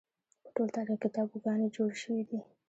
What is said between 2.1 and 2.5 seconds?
دي